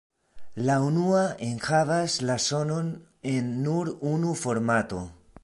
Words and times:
La 0.69 0.77
unua 0.85 1.19
enhavas 1.47 2.15
la 2.31 2.39
sonon 2.47 2.91
en 3.35 3.53
nur 3.69 3.95
unu 4.15 4.35
formato. 4.43 5.07